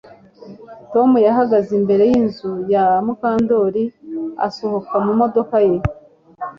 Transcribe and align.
Tom 0.93 1.09
yahagaze 1.27 1.71
imbere 1.79 2.03
yinzu 2.11 2.51
ya 2.73 2.85
Mukandoli 3.05 3.83
asohoka 4.47 4.93
mu 5.05 5.13
modoka 5.21 5.55
ye 5.67 5.75